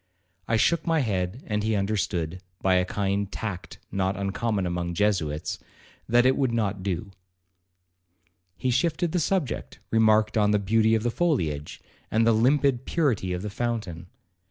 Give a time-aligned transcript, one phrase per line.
[0.47, 4.95] I shook my head, and he understood, by a kind of tact not uncommon among
[4.95, 5.59] Jesuits,
[6.09, 7.11] that it would not do.
[8.57, 13.31] He shifted the subject, remarked on the beauty of the foliage, and the limpid purity
[13.31, 14.07] of the fountain.